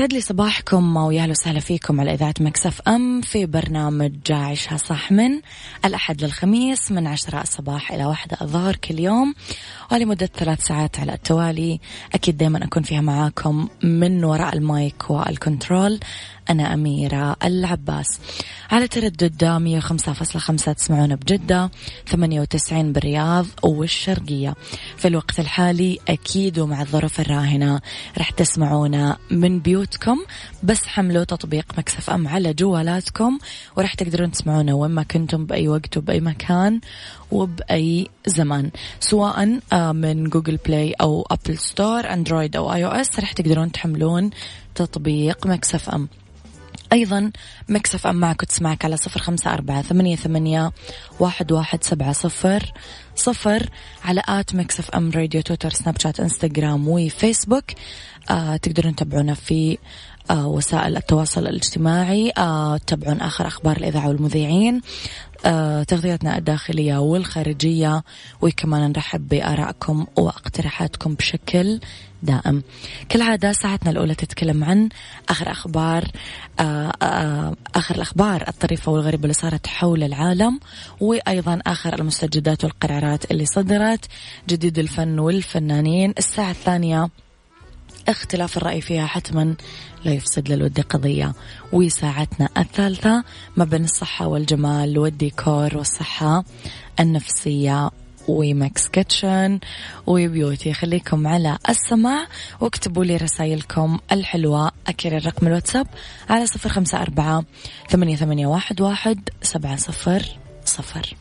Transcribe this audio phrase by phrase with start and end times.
[0.00, 5.12] يسعد لي صباحكم ويا أهلا وسهلا فيكم على إذاعة Mix FM في برنامج عيشها صح
[5.12, 5.40] من
[5.84, 9.34] الأحد للخميس من عشرة الصباح إلى واحدة الظهر كل يوم
[9.92, 11.80] ولمدة ثلاث ساعات على التوالي.
[12.14, 16.00] أكيد دائما أكون فيها معاكم من وراء ال mic وال control.
[16.50, 18.20] أنا أميرة العباس.
[18.70, 21.70] على تردد 105.5 تسمعونا بجدة
[22.08, 24.54] 98 بالرياض والشرقية.
[24.96, 27.80] في الوقت الحالي أكيد ومع الظروف الراهنة
[28.18, 30.18] رح تسمعونا من بيوتكم.
[30.62, 33.38] بس حملوا تطبيق Mix FM على جوالاتكم
[33.76, 36.80] ورح تقدرون تسمعونا وين ما كنتم بأي وقت وبأي مكان
[37.30, 43.72] وبأي زمان سواء آه، من Google Play أو Apple Store Android أو iOS رح تقدرون
[43.72, 44.30] تحملون
[44.74, 46.08] تطبيق Mix FM.
[46.92, 47.30] أيضا
[47.68, 50.72] Mix FM معك تسمعك على صفر خمسة أربعة ثمانية, ثمانية
[51.20, 52.72] واحد, واحد سبعة صفر
[53.16, 53.70] صفر
[54.04, 57.64] على at Mix FM Radio تويتر سناب شات إنستغرام وفيسبوك.
[58.30, 59.78] آه تقدرون تتابعونا في
[60.30, 62.32] آه وسائل التواصل الاجتماعي.
[62.38, 64.80] آه تتابعون آخر أخبار الإذاعة والمذيعين.
[65.44, 68.02] آه تغطيتنا الداخلية والخارجية
[68.42, 71.80] وكمان نرحب بآرائكم واقتراحاتكم بشكل
[72.22, 72.62] دائم.
[73.08, 74.88] كالعادة ساعتنا الأولى تتكلم عن
[75.28, 76.04] آخر أخبار
[76.60, 80.60] آه آه آخر الأخبار الطريفة والغريبة اللي صارت حول العالم
[81.00, 84.04] وأيضا آخر المستجدات والقرارات اللي صدرت
[84.48, 86.14] جديد الفن والفنانين.
[86.18, 87.08] الساعة الثانية
[88.08, 89.54] اختلاف الرأي فيها حتما
[90.04, 91.32] لا يفسد للود قضية.
[91.72, 93.24] وساعتنا الثالثة
[93.56, 96.44] ما بين الصحة والجمال والديكور والصحة
[97.00, 97.90] النفسية.
[98.28, 99.58] و Mix Kitchen
[100.06, 102.26] و beauty خليكم على السماع
[102.60, 104.70] واكتبوا لي رسائلكم الحلوة.
[104.86, 105.86] أكيد الرقم الواتساب
[106.30, 107.44] على صفر خمسة أربعة
[107.88, 110.22] ثمانية, ثمانية واحد, واحد سبعة صفر
[110.64, 111.16] صفر.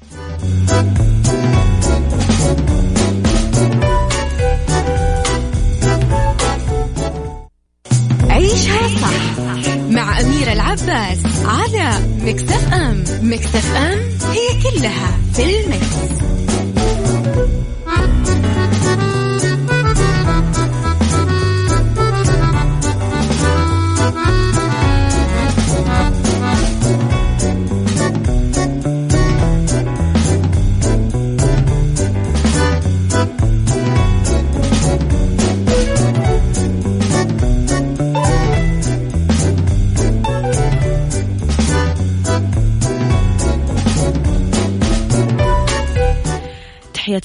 [10.90, 14.00] العباس على مكتف أم مكتف أم
[14.32, 16.39] هي كلها في المكس.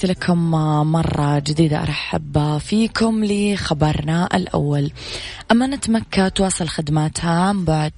[0.05, 0.51] لكم
[0.91, 4.91] مرة جديدة أرحب فيكم لخبرنا الأول.
[5.51, 7.31] أمانة مكة تواصل خدماتها.
[7.31, 7.93] عن بعد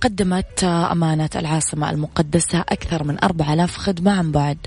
[0.00, 4.58] قدمت أمانة العاصمة المقدسة أكثر من 4000 خدمة عن بعد.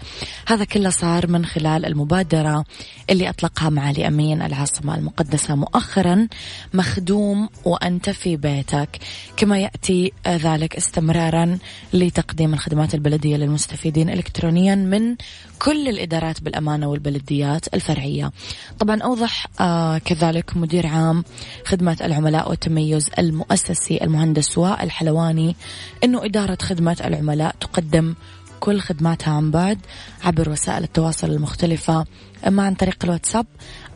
[0.47, 2.65] هذا كله صار من خلال المبادرة
[3.09, 5.55] اللي أطلقها معالي أمين العاصمة المقدسة.
[5.55, 6.27] مؤخرا
[6.73, 8.89] مخدوم وأنت في بيتك.
[9.37, 11.57] كما يأتي ذلك استمرارا
[11.93, 15.15] لتقديم الخدمات البلدية للمستفيدين إلكترونيا من
[15.59, 18.31] كل الإدارات بالأمانة والبلديات الفرعية.
[18.79, 21.23] طبعا أوضح آه كذلك مدير عام
[21.65, 25.55] خدمة العملاء والتميز المؤسسي المهندس وائل حلواني
[26.03, 28.15] أنه إدارة خدمة العملاء تقدم
[28.59, 29.79] كل خدماتها عن بعد
[30.23, 32.05] عبر وسائل التواصل المختلفة
[32.47, 33.45] إما عن طريق الواتساب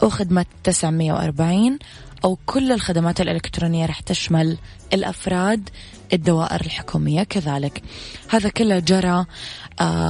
[0.04, 1.80] أو خدمة 940
[2.24, 4.58] أو كل الخدمات الإلكترونية رح تشمل
[4.94, 5.70] الأفراد
[6.14, 7.84] الدوائر الحكومية كذلك.
[8.30, 9.26] هذا كله جرى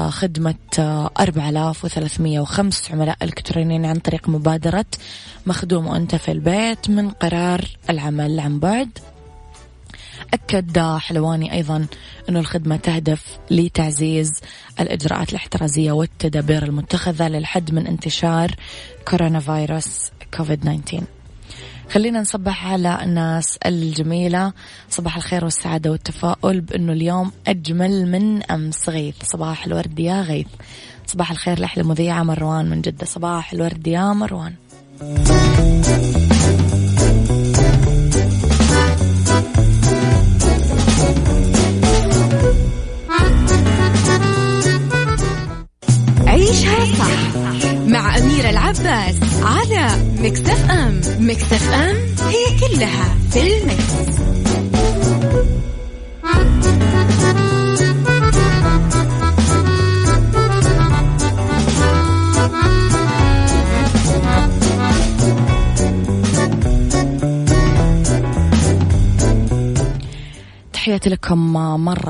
[0.09, 0.55] خدمة
[1.19, 4.85] 4305 آه، عملاء إلكترونيين عن طريق مبادرة
[5.45, 8.89] مخدوم وأنت في البيت من قرار العمل عن بعد.
[10.33, 11.85] أكد حلواني أيضا
[12.29, 14.31] أن الخدمة تهدف لتعزيز
[14.79, 18.51] الإجراءات الاحترازية والتدابير المتخذة للحد من انتشار
[19.07, 21.20] كورونا فيروس كوفيد 19
[21.91, 24.53] خلينا نصبح على الناس الجميلة.
[24.89, 29.15] صباح الخير والسعادة والتفاؤل بأنه اليوم أجمل من أمس غيث.
[29.23, 30.47] صباح الورد يا غيث.
[31.07, 33.05] صباح الخير لأحلى مذيعة مروان من جدة.
[33.05, 34.53] صباح الورد يا مروان.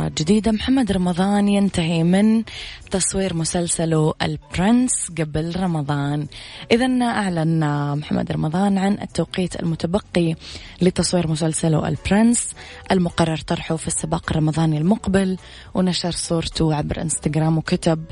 [0.09, 0.51] جديدة.
[0.51, 2.44] محمد رمضان ينتهي من
[2.92, 6.27] تصوير مسلسله البرنس قبل رمضان.
[6.71, 7.59] إذا أعلن
[7.97, 10.35] محمد رمضان عن التوقيت المتبقي
[10.81, 12.53] لتصوير مسلسله البرنس
[12.91, 15.38] المقرر طرحه في السباق الرمضاني المقبل
[15.73, 18.06] ونشر صورته عبر إنستغرام وكتب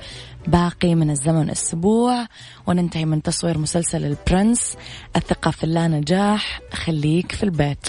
[0.48, 2.28] باقي من الزمن أسبوع.
[2.68, 4.78] وننتهي من تصوير مسلسل البرنس
[5.16, 7.88] الثقة في اللا نجاح خليك في البيت.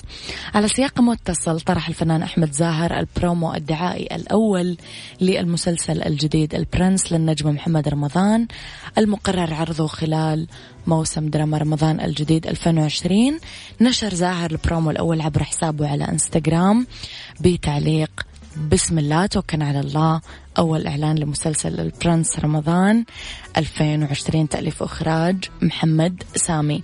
[0.54, 4.76] على سياق متصل طرح الفنان أحمد زاهر البرومو الدعائي الأول
[5.20, 8.09] للمسلسل الجديد البرنس للنجم محمد رمضان.
[8.98, 10.46] المقرر عرضه خلال
[10.86, 13.38] موسم دراما رمضان الجديد 2020
[13.80, 16.86] نشر زاهر البرومو الأول عبر حسابه على إنستغرام
[17.40, 18.26] بتعليق
[18.72, 20.20] بسم الله توكلنا على الله.
[20.58, 23.04] أول إعلان لمسلسل البرنس رمضان
[23.56, 26.82] 2020 تأليف وإخراج محمد سامي.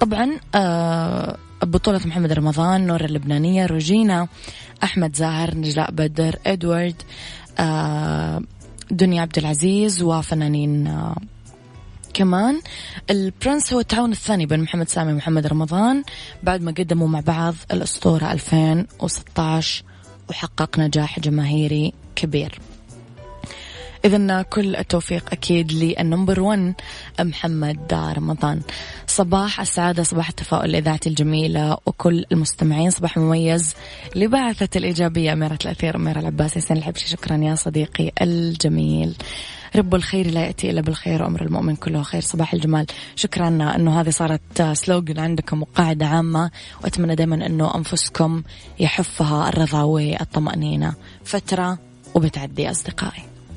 [0.00, 4.28] طبعا آه بطولة محمد رمضان نور اللبنانية روجينا
[4.84, 7.02] أحمد زاهر نجلاء بدر إدوارد
[7.58, 8.42] آه
[8.90, 11.16] دنيا عبد العزيز وفنانين آه
[12.14, 12.60] كمان.
[13.10, 16.02] البرنس هو التعاون الثاني بين محمد سامي ومحمد رمضان.
[16.42, 19.84] بعد ما قدموا مع بعض الأسطورة 2016
[20.30, 22.60] وحقق نجاح جماهيري كبير.
[24.04, 26.74] إذا كل التوفيق أكيد للنمبر 1
[27.20, 28.60] محمد رمضان.
[29.06, 33.74] صباح السعادة صباح التفاؤل الإذاعة الجميلة وكل المستمعين صباح مميز.
[34.16, 39.16] لبعثة الإيجابية أميرة الأثير أميرة العباس يسن الحبشي شكرا يا صديقي الجميل.
[39.76, 42.20] رب الخير لا يأتي إلا بالخير وأمر المؤمن كله خير.
[42.20, 42.86] صباح الجمال.
[43.16, 46.50] شكرا أنه هذه صارت سلوغن عندكم وقاعدة عامة
[46.84, 48.42] وأتمنى دائما أنه أنفسكم
[48.80, 50.94] يحفها الرضا والطمأنينة
[51.24, 51.78] فترة
[52.14, 53.29] وبتعدي أصدقائي.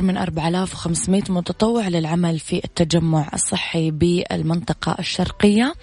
[0.00, 5.74] أكثر من 4500 متطوع للعمل في التجمع الصحي بالمنطقة الشرقية.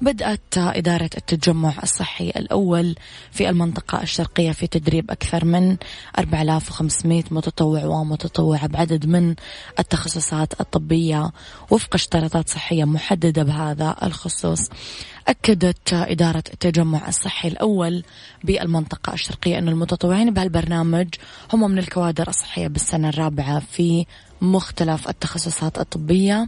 [0.00, 2.94] بدأت إدارة التجمع الصحي الأول
[3.32, 5.76] في المنطقة الشرقية في تدريب أكثر من
[6.18, 9.34] 4500 متطوع ومتطوعة بعدد من
[9.78, 11.32] التخصصات الطبية.
[11.70, 14.68] وفق اشتراطات صحية محددة بهذا الخصوص.
[15.28, 18.04] أكدت إدارة التجمع الصحي الأول
[18.44, 21.08] بالمنطقة الشرقية أن المتطوعين بهالبرنامج
[21.52, 24.06] هم من الكوادر الصحية بالسنة الرابعة في
[24.40, 26.46] مختلف التخصصات الطبية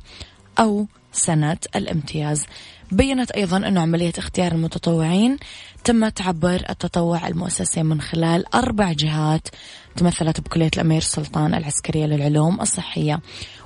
[0.58, 2.46] أو سنة الامتياز.
[2.92, 5.36] بينت أيضا أن عملية اختيار المتطوعين
[5.84, 9.48] تمت عبر التطوع المؤسسي من خلال أربع جهات
[9.96, 13.20] تمثلت بكلية الأمير سلطان العسكرية للعلوم الصحية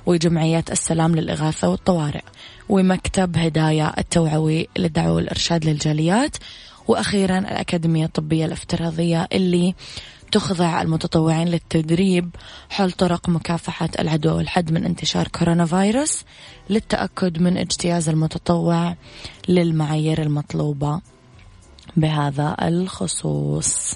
[0.05, 2.21] وجمعيات السلام للإغاثة والطوارئ
[2.69, 6.37] ومكتب هدايا التوعوي للدعوة والإرشاد للجاليات
[6.87, 9.75] وأخيرا الأكاديمية الطبية الافتراضية اللي
[10.31, 12.29] تخضع المتطوعين للتدريب
[12.69, 16.23] حول طرق مكافحة العدوى والحد من انتشار كورونا فيروس
[16.69, 18.95] للتأكد من اجتياز المتطوع
[19.49, 21.01] للمعايير المطلوبة
[21.97, 23.95] بهذا الخصوص.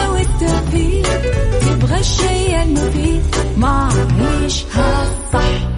[2.01, 3.21] الشيء المفيد.
[3.57, 3.89] ما
[4.19, 5.69] عيشها صح.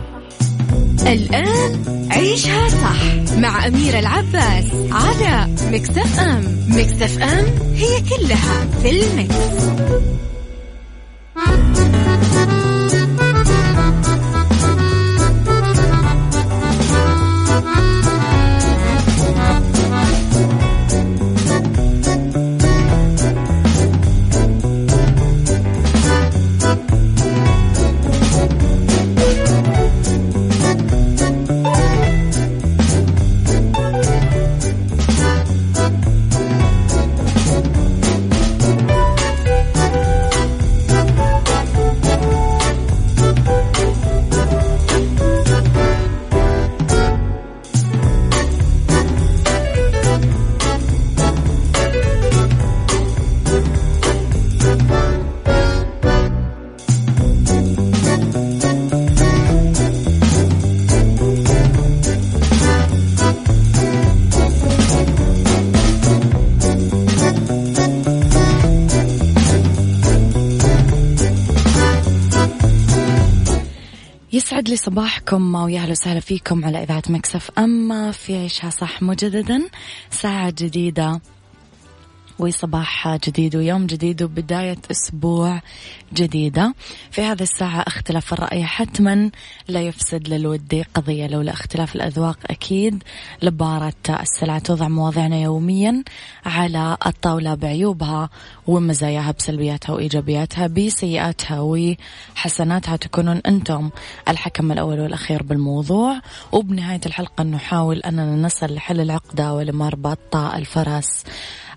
[1.07, 3.35] الآن عيشها صح.
[3.37, 6.43] مع أميرة العباس على مكتف أم.
[6.67, 9.35] مكتف أم هي كلها في المكس.
[74.73, 77.51] لي صباحكم ويا أهلا وسهلا فيكم على إذاعة مكسف.
[77.57, 79.61] أما في عيشها صح مجددا
[80.11, 81.21] ساعة جديدة.
[82.39, 85.61] وصباح جديد ويوم جديد وبداية أسبوع
[86.13, 86.73] جديدة.
[87.11, 89.31] في هذه الساعة اختلاف الرأي حتما
[89.67, 93.03] لا يفسد للودي قضية لولا اختلاف الأذواق أكيد.
[93.41, 96.03] لبارة السلع توضع مواضعنا يوميا
[96.45, 98.29] على الطاولة بعيوبها
[98.67, 102.95] ومزاياها بسلبياتها وإيجابياتها بسيئاتها وحسناتها.
[102.95, 103.89] تكونون أنتم
[104.29, 106.19] الحكم الأول والأخير بالموضوع.
[106.51, 111.23] وبنهاية الحلقة نحاول أننا نصل لحل العقدة ولمربط الفرس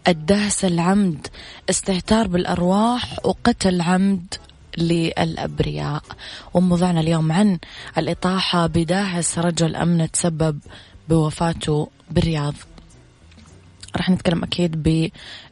[0.09, 1.27] الدهس العمد
[1.71, 4.35] استهتار بالأرواح وقتل عمد
[4.79, 6.03] للأبرياء.
[6.55, 7.59] وموضوعنا اليوم عن
[7.99, 10.59] الإطاحة بداهس رجل أمن تسبب
[11.09, 12.55] بوفاته بالرياض.
[13.97, 14.83] راح نتكلم أكيد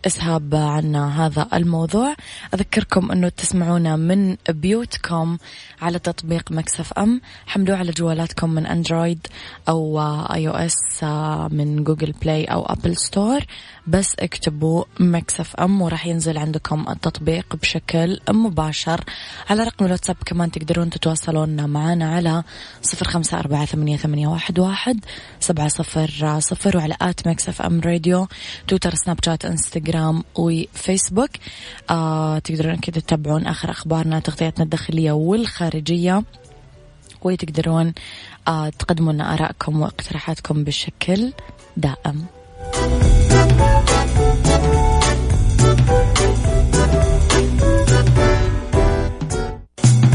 [0.04, 2.14] بإسهاب عن هذا الموضوع.
[2.54, 5.38] أذكركم أنه تسمعونا من بيوتكم
[5.82, 7.20] على تطبيق Mix FM.
[7.46, 9.26] حملوه على جوالاتكم من Android
[9.68, 10.00] أو
[10.34, 11.04] iOS
[11.52, 13.40] من Google Play أو Apple Store.
[13.86, 19.04] بس اكتبوا Mix FM وراح ينزل عندكم التطبيق بشكل مباشر.
[19.50, 22.42] على رقم الواتساب كمان تقدرون تتواصلون معنا على
[22.82, 25.04] صفر خمسة أربعة ثمانية, ثمانية واحد, واحد
[25.40, 28.28] سبعة صفر صفر وعلى at Mix FM Radio
[28.68, 29.93] تويتر سناب شات إنستغرام.
[30.34, 31.30] وفيسبوك
[31.90, 36.22] آه تقدرون أكيد تتابعون آخر أخبارنا تغطياتنا الداخلية والخارجية.
[37.22, 37.92] وتقدرون
[38.48, 41.32] آه تقدموا لنا آرائكم واقتراحاتكم بشكل
[41.76, 42.26] دائم.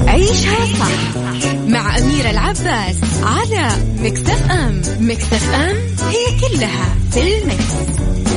[0.07, 1.15] عيشها صح
[1.67, 3.69] مع أميرة العباس على
[4.00, 4.81] مكتف أم.
[5.00, 5.75] مكتف أم
[6.09, 8.28] هي كلها في المكس.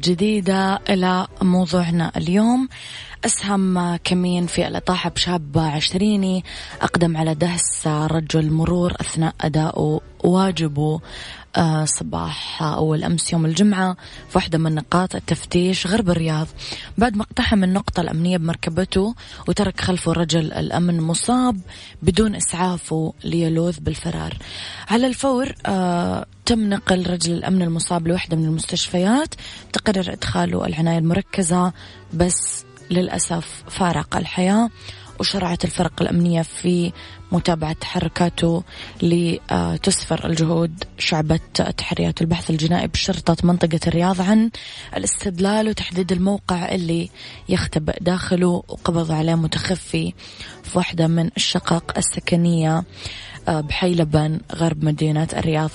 [0.00, 2.68] جديدة إلى موضوعنا اليوم.
[3.24, 6.44] أسهم كمين في الإطاحة بشاب عشريني
[6.82, 11.00] أقدم على دهس رجل مرور أثناء أداء واجبه.
[11.84, 13.96] صباح أول أمس يوم الجمعة
[14.28, 16.46] في واحدة من نقاط التفتيش غرب الرياض.
[16.98, 19.14] بعد ما اقتحم النقطة الأمنية بمركبته
[19.48, 21.60] وترك خلفه رجل الأمن مصاب
[22.02, 24.36] بدون إسعافه ليلوذ بالفرار.
[24.88, 29.34] على الفور آه تم نقل رجل الأمن المصاب لوحدة من المستشفيات.
[29.72, 31.72] تقرر إدخاله العناية المركزة
[32.14, 34.70] بس للأسف فارق الحياة.
[35.20, 36.92] وشرعت الفرق الأمنية في
[37.32, 38.62] متابعة تحركاته
[39.02, 41.40] لتسفر الجهود شعبة
[41.76, 44.50] تحريات البحث الجنائي بشرطة منطقة الرياض عن
[44.96, 47.10] الاستدلال وتحديد الموقع اللي
[47.48, 50.12] يختبئ داخله وقبض عليه متخفي
[50.62, 52.84] في واحدة من الشقق السكنية
[53.48, 55.70] آه، بحي لبن غرب مدينة الرياض.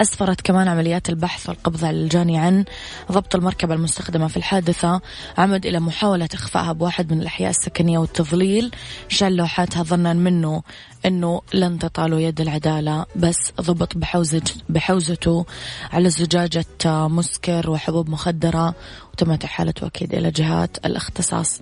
[0.00, 2.64] أسفرت كمان عمليات البحث والقبض على الجاني عن
[3.12, 5.00] ضبط المركبة المستخدمة في الحادثة.
[5.38, 8.70] عمد إلى محاولة إخفائها بواحد من الأحياء السكنية والتضليل.
[9.08, 10.62] شال لوحاتها ظنا منه
[11.06, 15.46] أنه لن تطال يد العدالة بس ضبط بحوزة بحوزته
[15.92, 18.74] على زجاجة مسكر وحبوب مخدرة
[19.12, 21.60] وتمت إحالته أكيد إلى جهات الاختصاص.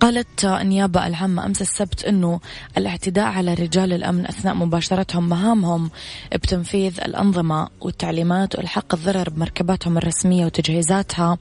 [0.00, 2.40] قالت النيابة العامة أمس السبت أنه
[2.78, 5.90] الاعتداء على رجال الأمن أثناء مباشرتهم مهامهم
[6.32, 11.38] بتنفيذ الأنظمة والتعليمات والحق الضرر بمركباتهم الرسمية وتجهيزاتها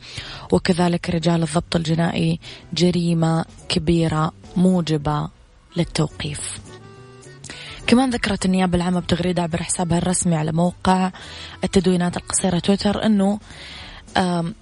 [0.51, 2.39] وكذلك رجال الضبط الجنائي
[2.74, 5.27] جريمة كبيرة موجبة
[5.77, 6.66] للتوقيف.
[7.88, 11.12] كمان ذكرت النيابة العامة بتغريدة عبر حسابها الرسمي على موقع
[11.63, 13.39] التدوينات القصيرة تويتر أنه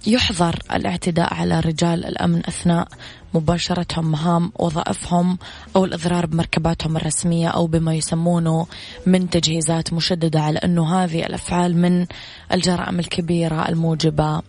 [0.06, 2.88] يحظر الاعتداء على رجال الأمن أثناء
[3.34, 5.38] مباشرتهم مهام وظائفهم
[5.76, 8.66] أو الإضرار بمركباتهم الرسمية أو بما يسمونه
[9.06, 12.06] من تجهيزات مشددة على أنه هذه الأفعال من
[12.52, 14.42] الجرائم الكبيرة الموجبة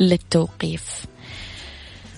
[0.00, 1.11] للتوقيف.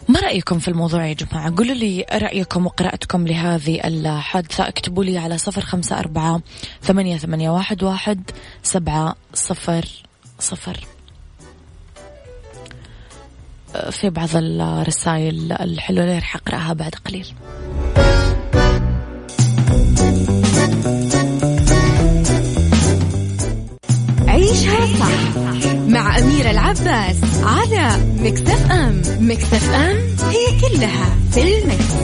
[0.09, 4.69] ما رأيكم في الموضوع يا جماعة؟ قولوا لي رأيكم وقراءتكم لهذه الحادثة.
[4.69, 6.41] اكتبوا لي على صفر خمسة أربعة
[6.83, 8.31] ثمانية, ثمانية واحد, واحد
[8.63, 9.85] سبعة صفر
[10.39, 10.87] صفر.
[13.91, 17.27] في بعض الرسائل الحلوة اللي راح أقرأها بعد قليل.
[24.29, 25.74] عيشها صح.
[25.95, 29.97] مع أميرة العباس على مكتف أم مكتف أم
[30.31, 31.95] هي كلها في المكس.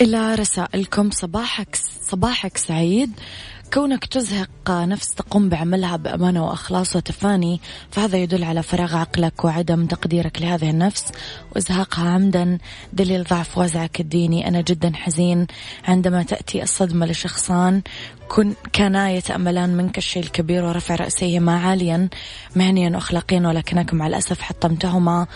[0.00, 3.10] إلى رسائلكم صباحك صباحك سعيد
[3.74, 10.42] كونك تزهق نفس تقوم بعملها بأمانة وإخلاص وتفاني فهذا يدل على فراغ عقلك وعدم تقديرك
[10.42, 11.04] لهذه النفس.
[11.54, 12.58] وإزهاقها عمدا
[12.92, 14.48] دليل ضعف وزعك الديني.
[14.48, 15.46] أنا جدا حزين.
[15.84, 17.82] عندما تأتي الصدمة لشخصان
[18.28, 22.08] كن كانا يتأملان منك الشيء الكبير ورفع رأسيهما عاليا
[22.56, 25.26] مهنيا وأخلاقيا ولكنك مع الأسف حطمتهما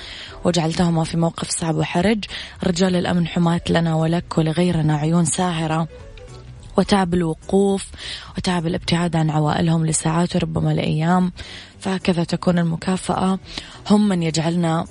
[0.44, 2.24] وجعلتهما في موقف صعب وحرج.
[2.64, 5.88] رجال الأمن حماة لنا ولك ولغيرنا عيون ساهرة.
[6.76, 7.86] وتعب الوقوف
[8.36, 11.32] وتعب الابتعاد عن عوائلهم لساعات وربما لأيام
[11.80, 13.38] فهكذا تكون المكافأة.
[13.90, 14.86] هم من يجعلنا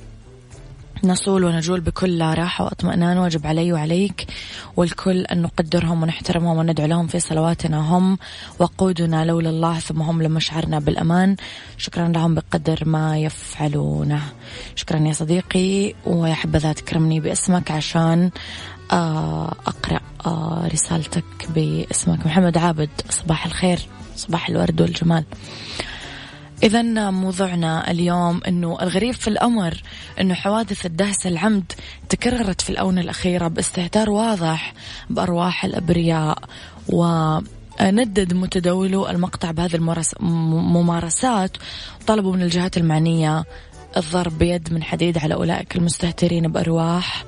[1.04, 3.18] نصول ونجول بكل راحة وأطمئنان.
[3.18, 4.28] واجب علي وعليك
[4.76, 8.18] والكل أن نقدرهم ونحترمهم وندعو لهم في صلواتنا هم
[8.60, 11.36] وقودنا لولا الله ثم هم لما شعرنا بالأمان.
[11.78, 14.22] شكرا لهم بقدر ما يفعلونه.
[14.76, 18.32] شكرا يا صديقي ويا حبذا تكرمني باسمك عشان
[18.92, 21.24] أقرأ آه، رسالتك
[21.56, 22.26] باسمك.
[22.26, 23.80] محمد عابد صباح الخير
[24.16, 25.24] صباح الورد والجمال.
[26.64, 29.82] إذا موضوعنا اليوم أنه الغريب في الأمر
[30.22, 31.72] أنه حوادث الدهس العمد
[32.10, 34.74] تكررت في الآونة الأخيرة باستهتار واضح
[35.10, 36.38] بأرواح الأبرياء
[36.90, 39.76] وندد متداولو المقطع بهذه
[40.22, 41.58] الممارسات
[42.08, 43.44] طلبوا من الجهات المعنية
[43.98, 47.26] الضرب بيد من حديد على أولئك المستهترين بأرواح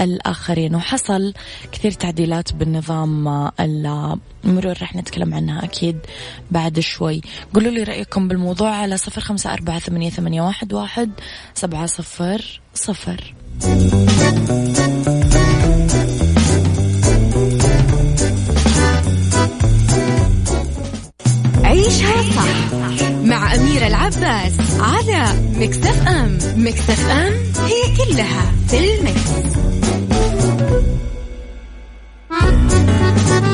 [0.00, 0.74] الآخرين.
[0.74, 1.34] وحصل
[1.72, 3.28] كثير تعديلات بالنظام
[3.60, 5.98] المرور رح نتكلم عنها أكيد
[6.50, 7.20] بعد شوي.
[7.54, 11.10] قولوا لي رأيكم بالموضوع على صفر خمسة أربعة ثمانية, ثمانية واحد, واحد
[11.54, 13.34] سبعة صفر صفر.
[21.64, 22.74] عيشها صح
[23.24, 25.24] مع أميرة العباس على
[25.54, 26.38] مكتف أم.
[26.56, 27.32] مكتف أم
[27.64, 29.71] هي كلها في المكس.
[29.92, 30.12] Thank
[33.46, 33.51] you.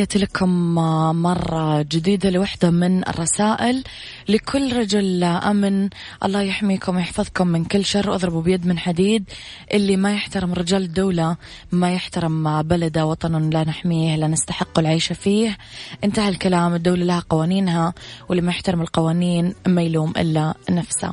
[0.00, 0.74] تحياتي لكم
[1.22, 3.84] مرة جديدة لوحدة من الرسائل.
[4.28, 5.88] لكل رجل أمن
[6.24, 9.24] الله يحميكم ويحفظكم من كل شر واضربوا بيد من حديد.
[9.74, 11.36] اللي ما يحترم رجال الدولة
[11.72, 15.58] ما يحترم بلده وطن لا نحميه لا نستحق العيش فيه.
[16.04, 17.94] انتهى الكلام الدولة لها قوانينها
[18.28, 21.12] واللي ما يحترم القوانين ما يلوم إلا نفسه.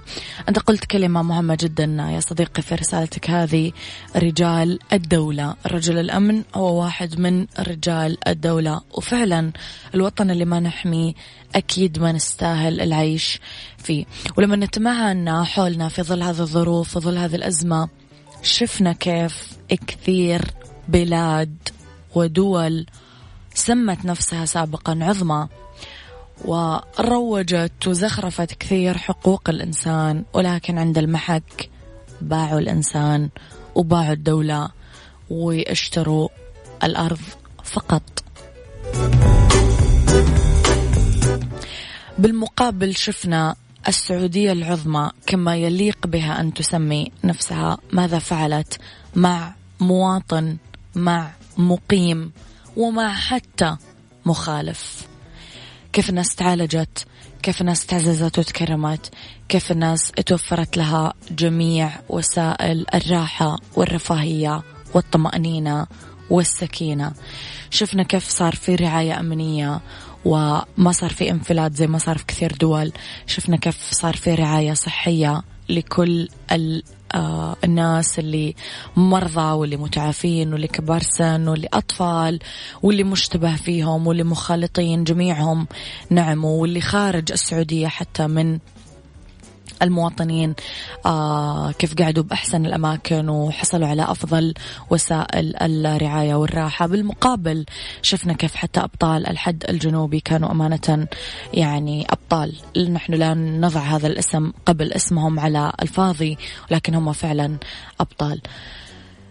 [0.49, 3.71] أنت قلت كلمة مهمة جدا يا صديقي في رسالتك هذه.
[4.15, 8.76] رجال الدولة رجل الأمن هو واحد من رجال الدولة.
[8.93, 9.51] وفعلا
[9.95, 11.13] الوطن اللي ما نحميه
[11.55, 13.39] أكيد ما نستاهل العيش
[13.77, 14.05] فيه.
[14.37, 17.89] ولما نتمعن حولنا في ظل هذه الظروف في ظل هذه الأزمة
[18.41, 20.41] شفنا كيف كثير
[20.87, 21.55] بلاد
[22.15, 22.85] ودول
[23.53, 25.47] سمت نفسها سابقا عظمى
[26.45, 31.69] وروجت وزخرفت كثير حقوق الإنسان ولكن عند المحك
[32.21, 33.29] باعوا الإنسان
[33.75, 34.69] وباعوا الدولة
[35.29, 36.29] واشتروا
[36.83, 37.19] الأرض
[37.63, 38.03] فقط.
[42.19, 43.55] بالمقابل شفنا
[43.87, 48.79] السعودية العظمى كما يليق بها أن تسمي نفسها ماذا فعلت
[49.15, 50.57] مع مواطن
[50.95, 52.31] مع مقيم
[52.77, 53.77] ومع حتى
[54.25, 55.07] مخالف.
[55.93, 57.07] كيف الناس تعالجت؟
[57.43, 59.11] كيف الناس تعززت وتكرمت؟
[59.49, 65.87] كيف الناس توفرت لها جميع وسائل الراحة والرفاهية والطمأنينة
[66.29, 67.13] والسكينة؟
[67.69, 69.81] شفنا كيف صار في رعاية أمنية
[70.27, 72.91] وما صار في انفلات زي ما صار في كثير دول.
[73.27, 76.29] شفنا كيف صار في رعاية صحية لكل
[77.15, 78.55] آه الناس اللي
[78.95, 82.39] مرضى واللي متعافين واللي كبار سن واللي أطفال
[82.83, 85.67] واللي مشتبه فيهم واللي مخالطين جميعهم
[86.09, 88.59] نعموا واللي خارج السعودية حتى من
[89.81, 90.53] المواطنين
[91.05, 94.53] آه كيف قعدوا بأحسن الأماكن وحصلوا على أفضل
[94.89, 96.87] وسائل الرعاية والراحة.
[96.87, 97.65] بالمقابل
[98.01, 101.07] شفنا كيف حتى أبطال الحد الجنوبي كانوا أمانة
[101.53, 102.53] يعني أبطال.
[102.93, 106.37] نحن لا نضع هذا الاسم قبل اسمهم على الفاضي
[106.71, 107.57] ولكن هم فعلا
[107.99, 108.41] أبطال.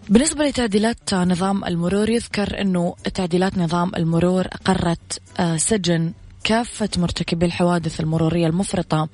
[0.08, 6.12] بالنسبة لتعديلات نظام المرور يذكر أنه تعديلات نظام المرور أقرت آه، سجن
[6.46, 9.08] كافة مرتكبي الحوادث المرورية المفرطة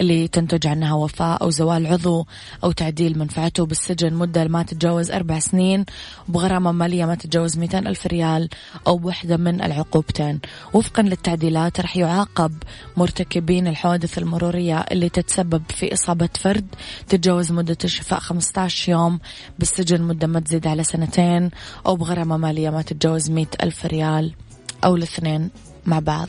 [0.00, 2.26] اللي تنتج عنها وفاة أو زوال عضو
[2.64, 5.84] أو تعديل منفعته بالسجن مدة ما تتجاوز أربع سنين
[6.28, 8.48] وبغرامة مالية ما تتجاوز 200 ألف ريال
[8.86, 10.40] أو بوحدة من العقوبتين.
[10.74, 12.52] وفقا للتعديلات رح يعاقب
[12.96, 16.66] مرتكبين الحوادث المرورية اللي تتسبب في إصابة فرد
[17.08, 19.20] تتجاوز مدة الشفاء 15 يوم
[19.58, 21.50] بالسجن مدة ما تزيد على سنتين
[21.86, 24.34] أو بغرامة مالية ما تتجاوز 100 ألف ريال
[24.84, 25.50] أو الاثنين
[25.86, 26.28] مع بعض.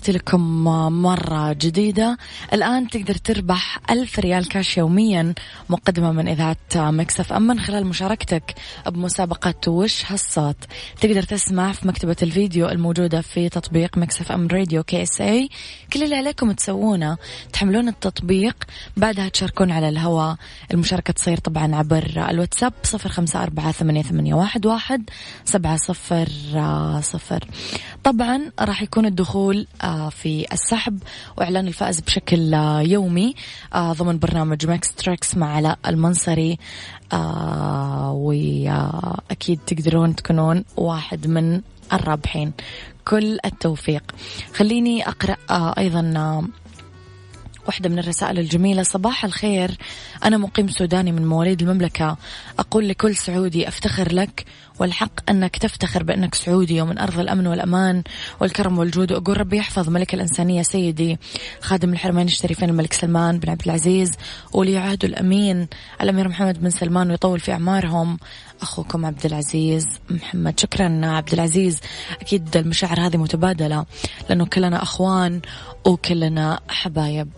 [0.00, 0.49] تحياتي لكم
[0.88, 2.18] مرة جديدة.
[2.52, 5.34] الآن تقدر تربح ألف ريال كاش يوميا
[5.68, 8.54] مقدمة من إذاعة Mix FM من خلال مشاركتك
[8.86, 10.56] بمسابقة وش هالصوت.
[11.00, 15.48] تقدر تسمع في مكتبة الفيديو الموجودة في تطبيق Mix FM Radio KSA.
[15.92, 17.16] كل اللي عليكم تسوونه
[17.52, 18.56] تحملون التطبيق
[18.96, 20.36] بعدها تشاركون على الهواء.
[20.72, 25.10] المشاركة تصير طبعا عبر الواتساب صفر خمسة أربعة ثمانية, واحد,
[25.44, 26.28] سبعة صفر
[27.00, 27.44] صفر.
[28.04, 30.98] طبعا راح يكون الدخول آه، في السحب
[31.36, 33.34] وإعلان الفائز بشكل آه، يومي.
[33.74, 36.58] آه، ضمن برنامج Mix Tricks مع علاء المنصري
[38.12, 41.60] وأكيد تقدرون تكونون واحد من
[41.92, 42.52] الرابحين.
[43.04, 44.02] كل التوفيق.
[44.54, 45.36] خليني أقرأ
[45.78, 46.00] أيضا
[47.66, 48.82] واحدة من الرسائل الجميلة.
[48.82, 49.76] صباح الخير.
[50.24, 52.16] أنا مقيم سوداني من مواليد المملكة.
[52.58, 54.44] أقول لكل سعودي أفتخر لك
[54.78, 58.02] والحق أنك تفتخر بأنك سعودي ومن أرض الأمن والأمان
[58.40, 59.12] والكرم والجود.
[59.12, 61.18] وأقول ربي يحفظ ملك الإنسانية سيدي
[61.60, 64.10] خادم الحرمين الشريفين الملك سلمان بن عبد العزيز
[64.52, 65.68] ولي عهده الأمين
[66.00, 68.18] الأمير محمد بن سلمان ويطول في أعمارهم.
[68.62, 70.60] أخوكم عبد العزيز محمد.
[70.60, 71.78] شكرا عبد العزيز
[72.20, 73.86] أكيد المشاعر هذه متبادلة
[74.28, 75.40] لأنه كلنا أخوان
[75.84, 77.28] وكلنا حبايب.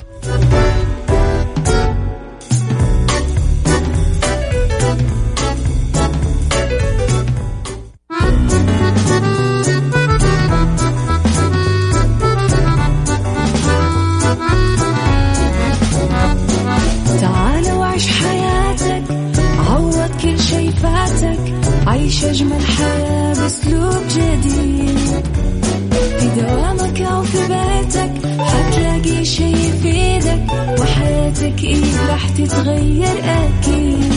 [32.12, 34.12] راح تتغير أكيد.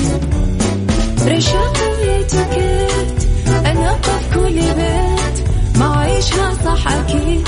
[1.28, 3.30] رشاق ويتوكيت
[3.66, 5.48] أنا قف كل بيت.
[5.80, 7.48] ما عيشها صح أكيد.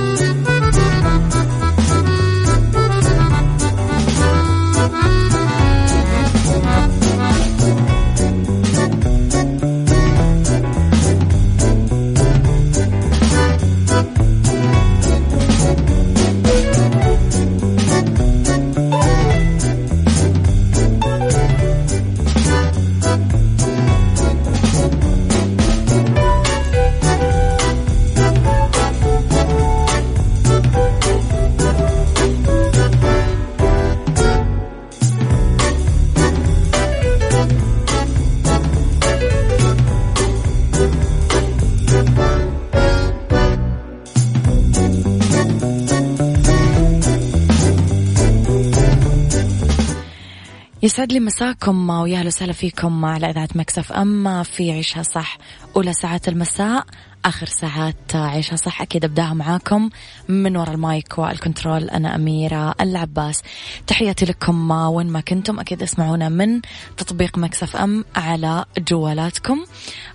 [50.83, 55.37] يسعد لي مساكم ويا وسهلا فيكم على إذاعة Mix FM في عيشها صح
[55.75, 56.85] أولى ساعات المساء.
[57.25, 58.81] آخر ساعات عيشها صح.
[58.81, 59.89] أكيد أبداها معاكم
[60.27, 63.41] من وراء ال mic وال control أنا أميرة العباس.
[63.87, 65.59] تحياتي لكم وين ما كنتم.
[65.59, 66.61] أكيد اسمعونا من
[66.97, 69.65] تطبيق Mix FM على جوالاتكم.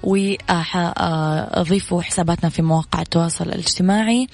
[0.02, 4.26] وأضيفوا حساباتنا في مواقع التواصل الاجتماعي.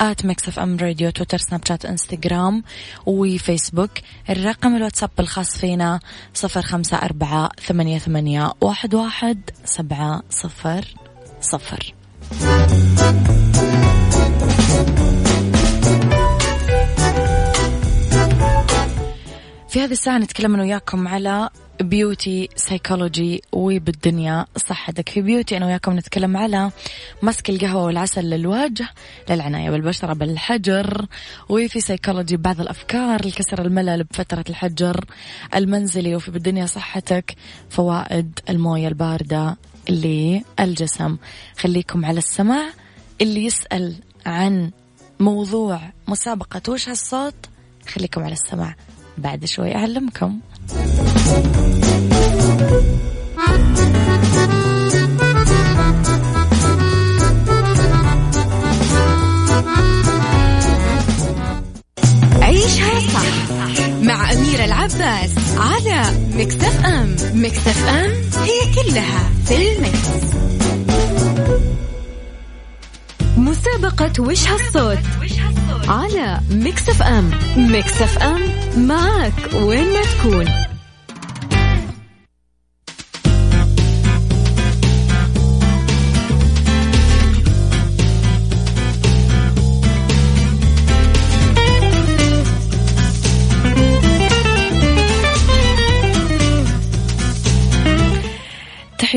[0.00, 2.62] at Mix FM Radio تويتر سناب شات إنستغرام
[3.06, 3.90] وفيسبوك.
[4.30, 6.00] الرقم الواتساب الخاص فينا
[6.34, 10.94] صفر خمسة أربعة ثمانية ثمانية واحد واحد سبعة صفر
[11.40, 11.94] صفر.
[19.68, 21.48] في هذه الساعة نتكلم أنا وياكم على
[21.80, 25.08] beauty psychology وبالدنيا صحتك.
[25.08, 26.70] في beauty أنا وياكم نتكلم على
[27.22, 28.88] مسك القهوة والعسل للوجه
[29.30, 31.06] للعناية بالبشرة بالحجر.
[31.48, 35.04] وفي سايكولوجي بعض الأفكار لكسر الملل بفترة الحجر
[35.54, 36.16] المنزلي.
[36.16, 37.34] وفي بالدنيا صحتك
[37.70, 39.56] فوائد الموية الباردة
[39.90, 41.16] للجسم.
[41.58, 42.62] خليكم على السمع
[43.20, 43.94] اللي يسأل
[44.26, 44.70] عن
[45.20, 47.34] موضوع مسابقة وش هالصوت
[47.88, 48.74] خليكم على السمع
[49.18, 50.40] بعد شوي أعلمكم
[64.96, 66.02] العباس على
[66.34, 67.16] Mix FM.
[67.34, 68.10] Mix FM
[68.42, 70.08] هي كلها في ال mix.
[73.36, 74.98] مسابقة وش هالصوت
[75.88, 77.30] على Mix FM.
[77.56, 78.40] Mix FM
[78.76, 80.63] معك وين ما تكون.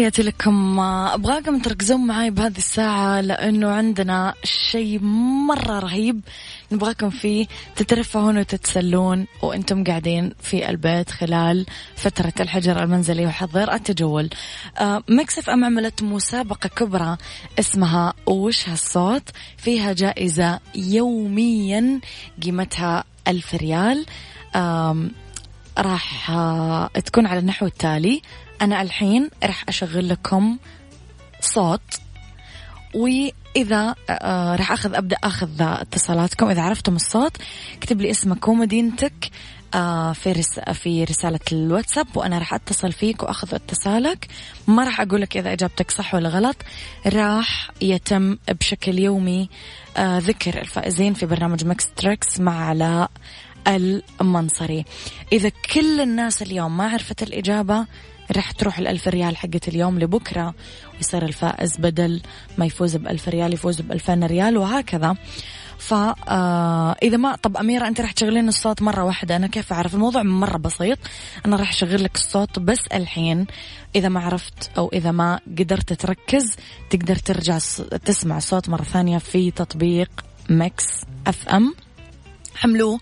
[0.07, 0.79] تحياتي لكم.
[0.79, 4.99] أبغاكم تركزون معي بهذه الساعة لأنه عندنا شيء
[5.47, 6.21] مرة رهيب
[6.71, 7.47] نبغاكم فيه.
[7.75, 11.65] تترفهون وتتسلون وأنتم قاعدين في البيت خلال
[11.95, 14.29] فترة الحجر المنزلي وحظر التجول.
[14.79, 17.17] آه، مكسف إم عملت مسابقة كبرى
[17.59, 21.99] اسمها وش هالصوت؟ فيها جائزة يوميا
[22.43, 24.05] قيمتها ألف ريال.
[25.77, 28.21] راح آه، تكون على النحو التالي.
[28.61, 30.57] أنا الحين راح أشغل لكم
[31.41, 31.99] صوت
[32.95, 36.49] وإذا آه راح أخذ أبدأ أخذ اتصالاتكم.
[36.49, 37.37] إذا عرفتم الصوت
[37.77, 39.31] اكتب لي اسمك ومدينتك
[39.73, 40.43] آه في
[40.73, 44.27] في رسالة الواتساب وأنا راح أتصل فيك وأخذ اتصالك.
[44.67, 46.55] ما راح أقول لك إذا إجابتك صح ولا غلط
[47.05, 49.49] راح يتم بشكل يومي
[49.97, 53.11] آه ذكر الفائزين في برنامج Mix Tricks مع علاء
[53.67, 54.85] المنصري.
[55.31, 57.85] إذا كل الناس اليوم ما عرفت الإجابة
[58.31, 60.53] راح تروح الألف ريال حقت اليوم لبكرة
[60.95, 62.21] ويصير الفائز بدل
[62.57, 65.15] ما يفوز بألف ريال يفوز بألفين ريال وهكذا.
[65.77, 69.35] فإذا آه ما طب أميرة أنت راح تشغلين الصوت مرة واحدة.
[69.35, 70.97] أنا كيف أعرف؟ الموضوع مرة بسيط.
[71.45, 73.47] أنا راح أشغل لك الصوت بس الحين.
[73.95, 76.55] إذا ما عرفت أو إذا ما قدرت تركز
[76.89, 77.57] تقدر ترجع
[78.05, 80.09] تسمع الصوت مرة ثانية في تطبيق
[80.49, 80.85] Mix
[81.27, 81.75] FM.
[82.55, 82.99] حملوه.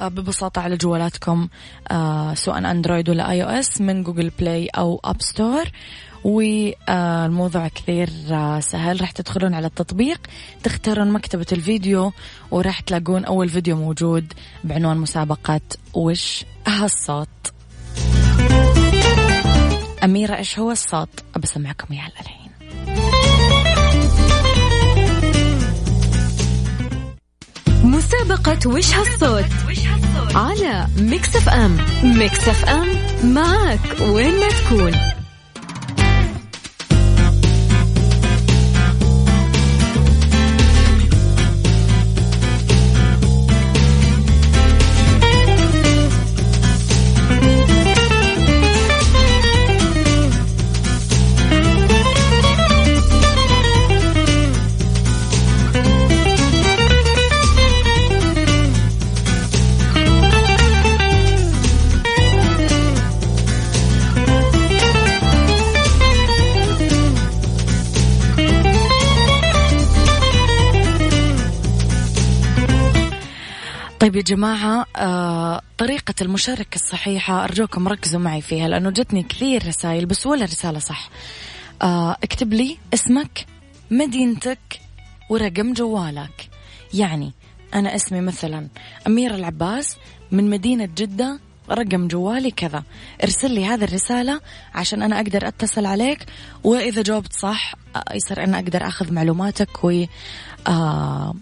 [0.00, 1.48] ببساطة على جوالاتكم
[1.90, 5.64] آه، سواء Android ولا iOS من Google Play أو App Store
[6.24, 9.00] والموضوع كثير آه، سهل.
[9.00, 10.20] راح تدخلون على التطبيق
[10.62, 12.12] تختارون مكتبة الفيديو
[12.50, 14.32] وراح تلاقون أول فيديو موجود
[14.64, 15.60] بعنوان مسابقة
[15.94, 17.28] وش هالصوت.
[20.04, 22.47] أميرة إيش هو الصوت؟ أبى أسمعكم إياه الحين.
[27.88, 29.44] مسابقة وش هالصوت؟
[30.34, 31.76] على Mix FM.
[32.02, 32.88] Mix FM
[33.24, 34.92] معك وين ما تكون.
[74.00, 80.06] طيب يا جماعة آه طريقة المشاركة الصحيحة أرجوكم ركزوا معي فيها لأنه جتني كثير رسائل
[80.06, 81.10] بس ولا رسالة صح.
[81.82, 83.46] آه اكتب لي اسمك
[83.90, 84.80] مدينتك
[85.30, 86.48] ورقم جوالك.
[86.94, 87.32] يعني
[87.74, 88.68] أنا اسمي مثلا
[89.06, 89.96] أميرة العباس
[90.30, 92.82] من مدينة جدة رقم جوالي كذا.
[93.22, 94.40] ارسل لي هذه الرسالة
[94.74, 96.26] عشان أنا أقدر أتصل عليك
[96.64, 100.04] وإذا جاوبت صح آه، يصير أنا أقدر أخذ معلوماتك و
[100.68, 101.34] آه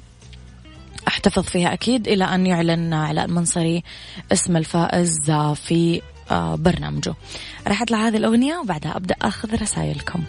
[1.09, 3.83] أحتفظ فيها أكيد إلى أن يعلن علاء المنصري
[4.33, 7.15] اسم الفائز في آه، برنامجه.
[7.67, 10.23] راح أطلع هذه الأغنية وبعدها أبدأ أخذ رسائلكم.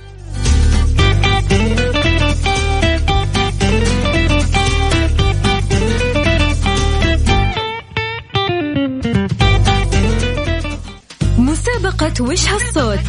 [11.38, 13.00] مسابقة وش هالصوت؟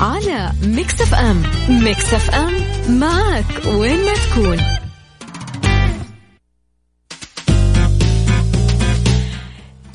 [0.00, 1.42] على Mix FM.
[1.68, 2.52] Mix FM
[2.98, 4.87] معك وين ما تكون.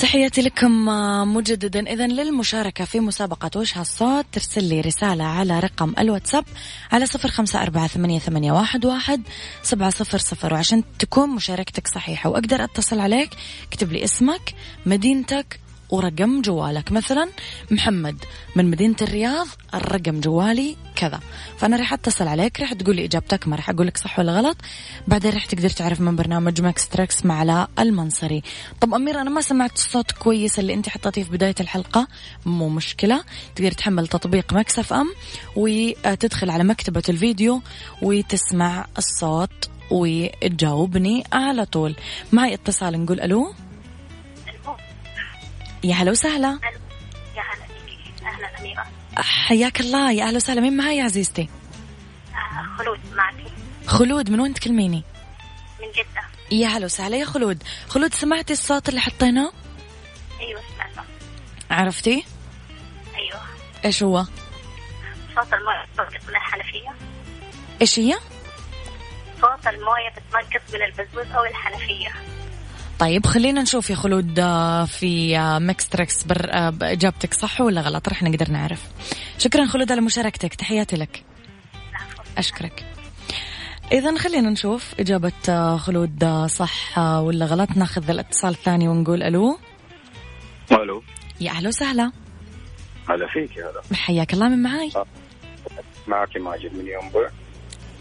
[0.03, 1.93] تحياتي لكم آه، مجددا.
[1.93, 6.45] إذا للمشاركة في مسابقة وش هالصوت ترسل لي رسالة على رقم الواتساب
[6.91, 9.21] على صفر خمسة أربعة ثمانية, ثمانية واحد, واحد
[9.61, 12.29] سبعة صفر صفر وعشان تكون مشاركتك صحيحة.
[12.29, 13.29] وأقدر أتصل عليك
[13.67, 14.53] اكتب لي اسمك
[14.85, 15.59] مدينتك
[15.93, 16.91] ورقم جوالك.
[16.91, 17.29] مثلا
[17.71, 18.15] محمد
[18.55, 21.19] من مدينة الرياض رقم جوالي كذا.
[21.57, 24.57] فأنا راح أتصل عليك راح تقول لي إجابتك ما راح أقول لك صح ولا غلط.
[25.07, 28.41] بعدين راح تقدر تعرف من برنامج Mix Tricks مع علاء المنصري.
[28.81, 32.07] طب أمير أنا ما سمعت الصوت كويس اللي أنت حطيتيه في بداية الحلقة.
[32.45, 33.23] مو مشكلة.
[33.55, 35.13] تقدر تحمل تطبيق Mix FM
[35.55, 37.61] وتدخل على مكتبة الفيديو
[38.01, 41.95] وتسمع الصوت وتجاوبني على طول.
[42.31, 43.53] معي اتصال نقول ألو؟
[45.83, 46.59] يا هلا وسهلا.
[47.35, 48.85] يا هلا أهلا أميرة.
[49.17, 50.11] حياك الله.
[50.11, 50.61] يا أهلا وسهلا.
[50.61, 51.49] مين معي يا عزيزتي؟
[52.33, 53.33] آه خلود معك.
[53.87, 55.03] خلود من وين تكلميني؟
[55.81, 56.23] من جدة.
[56.51, 57.17] يا هلا وسهلا.
[57.17, 57.63] يا خلود.
[57.89, 59.51] خلود سمعتي الصوت اللي حطيناه؟
[60.39, 61.07] أيوه سمعته.
[61.71, 62.25] عرفتي؟
[63.15, 63.41] أيوه.
[63.85, 64.25] إيش هو؟
[65.35, 66.93] صوت الموية بتنقص من الحنفية.
[67.81, 68.17] إيش هي؟
[69.41, 72.13] صوت الموية بتنقص من البزوز أو الحنفية.
[72.99, 77.81] طيب خلينا نشوف يا خلود آه، في آه، Mix Tricks بر آه، إجابتك صح ولا
[77.81, 78.81] غلط؟ رح نقدر نعرف.
[79.37, 81.23] شكرا خلود على مشاركتك تحياتي لك.
[82.37, 82.85] أشكرك.
[83.91, 87.69] اذا خلينا نشوف إجابة خلود صح ولا غلط.
[87.75, 89.57] ناخذ الاتصال الثاني ونقول ألو.
[90.71, 91.03] ألو.
[91.41, 92.11] يا أهلا وسهلا.
[93.09, 93.97] هلا فيك يا هلا.
[93.97, 94.91] حياك الله من معاي.
[96.07, 97.29] معك ماجد من ينبع.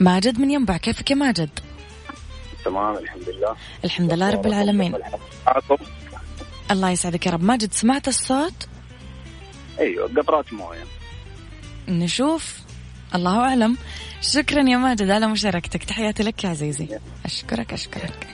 [0.00, 0.76] ماجد من ينبع.
[0.76, 1.50] كيفك يا ماجد؟
[2.64, 3.56] تمام الحمد لله.
[3.84, 4.94] الحمد لله رب العالمين.
[6.70, 7.42] الله يسعدك يا رب.
[7.42, 8.68] ماجد سمعت الصوت؟
[9.78, 10.84] أيوه قطرات موية.
[11.88, 12.58] نشوف.
[13.14, 13.76] الله أعلم.
[14.20, 15.84] شكرا يا ماجد على مشاركتك.
[15.84, 16.98] تحياتي لك يا عزيزي.
[17.24, 18.26] أشكرك أشكرك.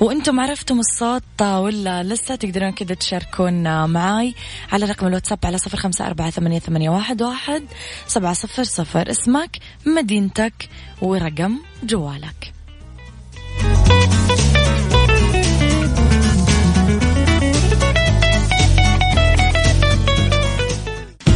[0.00, 4.34] وأنتم عرفتم الصوت ولا لسه تقدرون كذا تشاركون معاي
[4.72, 7.64] على رقم الواتساب على صفر خمسة أربعة ثمانية, ثمانية واحد, واحد
[8.06, 9.10] سبعة صفر صفر.
[9.10, 9.56] اسمك
[9.86, 10.68] مدينتك
[11.02, 12.55] ورقم جوالك.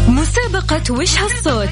[0.09, 1.69] مسابقة وش هالصوت؟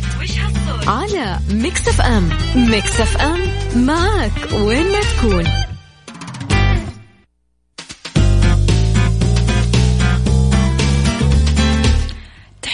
[0.87, 2.29] على Mix FM.
[2.57, 3.41] Mix FM
[3.77, 5.68] معك وين ما تكون.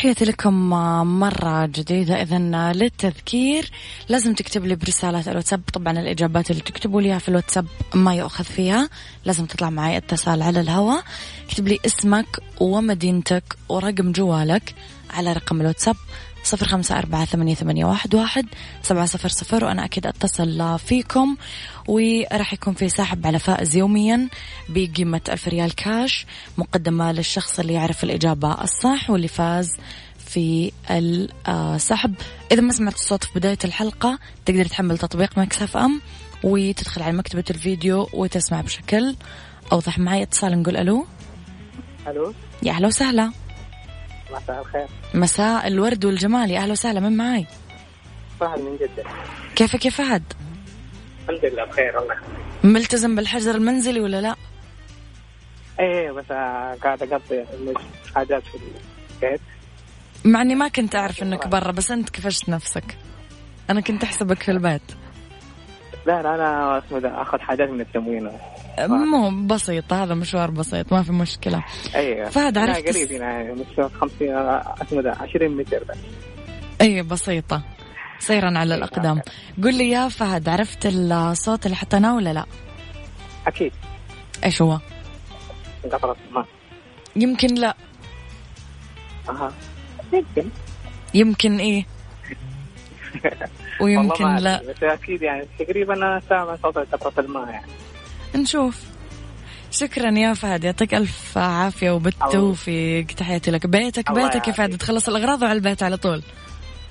[0.05, 0.71] تحياتي لكم
[1.19, 2.23] مرة جديدة.
[2.23, 2.39] إذا
[2.73, 3.71] للتذكير
[4.09, 5.61] لازم تكتب لي برسالات الواتساب.
[5.73, 8.89] طبعا الإجابات اللي تكتبوا لي في الواتساب ما يؤخذ فيها.
[9.25, 11.05] لازم تطلع معي اتصال على الهواء.
[11.49, 12.27] اكتب لي اسمك
[12.61, 14.75] ومدينتك ورقم جوالك
[15.11, 15.97] على رقم الواتساب
[16.45, 18.47] صفر خمسة أربعة ثمانية, ثمانية واحد, واحد
[18.83, 21.37] سبعة صفر صفر وأنا أكيد أتصل فيكم.
[21.89, 24.29] وراح يكون في سحب على فائز يوميا
[24.69, 26.27] بقيمة ألف ريال كاش
[26.59, 29.77] مقدمة للشخص اللي يعرف الإجابة الصح واللي فاز
[30.19, 32.15] في السحب.
[32.53, 36.01] إذا ما سمعت الصوت في بداية الحلقة تقدر تحمل تطبيق مكسف أم
[36.45, 39.17] وتدخل على مكتبة الفيديو وتسمع بشكل
[39.73, 39.99] أوضح.
[39.99, 41.07] معي اتصال نقول ألو.
[42.09, 42.35] ألو.
[42.63, 43.33] يا أهلا وسهلا.
[44.37, 44.87] مساء الخير.
[45.15, 46.51] مساء الورد والجمال.
[46.51, 47.01] يا أهلا وسهلا.
[47.01, 47.47] من معاي؟
[48.41, 49.05] فهد من جدة.
[49.57, 50.23] كيفك يا فهد؟
[51.29, 52.17] الحمد لله بخير الله
[52.65, 54.37] ملتزم بالحجر المنزلي ولا لا؟
[55.81, 56.25] إيه بس
[56.83, 57.45] قاعد أقضي
[58.15, 58.59] حاجات في
[59.23, 59.41] البيت.
[60.25, 62.99] مع إني ما كنت أعرف إنك برا بس أنت كفشت نفسك.
[63.71, 64.83] أنا كنت أحسبك في البيت.
[66.07, 68.31] لا لا أنا اسمه ده أخذ حاجات من التموين.
[68.89, 71.65] مو بسيطة هذا مشوار بسيط ما في مشكلة.
[71.95, 72.29] أيوه.
[72.29, 74.29] فهد عرفت؟ قريب هنا مش 50
[74.83, 75.97] اسمه ده 20 متر بس.
[76.81, 77.63] اي بسيطة.
[78.19, 79.21] سيرا على الأقدام.
[79.63, 82.45] قل لي يا فهد عرفت الصوت اللي حطيناه ولا لا؟
[83.47, 83.73] أكيد.
[84.45, 84.79] إيش هو؟
[85.93, 86.45] قطرة ما
[87.17, 87.77] يمكن لا.
[89.29, 89.53] أها.
[90.13, 90.49] يمكن.
[91.15, 91.87] يمكن إيه؟
[93.81, 94.63] ويمكن لا.
[94.63, 97.67] بس أكيد يعني تقريبا أنا سامع صوت قطرة الماء يعني.
[98.35, 98.81] نشوف.
[99.71, 103.67] شكرا يا فهد يعطيك ألف عافية وبالتوفيق تحياتي لك.
[103.67, 106.23] بيتك بيتك يا فهد تخلص الأغراض وعلى البيت على طول.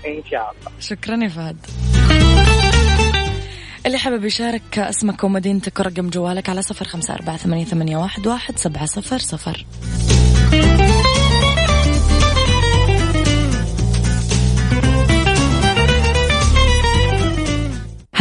[0.08, 0.72] إن شاء الله.
[0.80, 1.58] شكرا يا فهد.
[3.86, 8.58] اللي حابب يشارك اسمك ومدينتك ورقم جوالك على صفر خمسة أربعة ثمانية, ثمانية واحد, واحد
[8.58, 9.66] سبعة صفر صفر.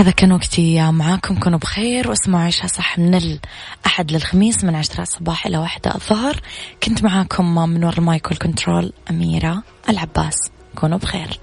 [0.02, 1.38] هذا كان وقتي معاكم.
[1.38, 6.40] كونوا بخير واسمعوا عيشها صح من الأحد للخميس من عشرة الصباح إلى واحدة الظهر.
[6.82, 10.34] كنت معاكم من وراء المايك والكنترول أميرة العباس.
[10.74, 11.42] كونوا بخير.